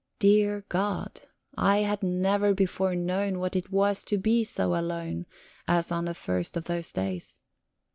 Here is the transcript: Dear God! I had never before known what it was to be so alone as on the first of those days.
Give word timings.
Dear 0.17 0.65
God! 0.67 1.21
I 1.55 1.77
had 1.83 2.01
never 2.01 2.55
before 2.55 2.95
known 2.95 3.37
what 3.37 3.55
it 3.55 3.69
was 3.71 4.03
to 4.05 4.17
be 4.17 4.43
so 4.43 4.75
alone 4.75 5.27
as 5.67 5.91
on 5.91 6.05
the 6.05 6.15
first 6.15 6.57
of 6.57 6.63
those 6.65 6.91
days. 6.91 7.39